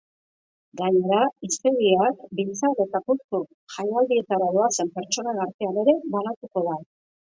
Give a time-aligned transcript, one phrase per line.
[0.79, 1.17] Gainera,
[1.47, 6.81] hiztegiak biltzar eta kultur jaialdietara doazen pertsonen artean ere banatuko da.